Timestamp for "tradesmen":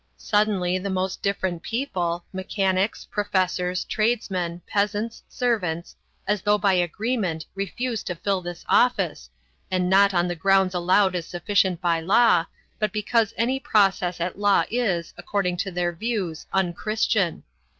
3.83-4.63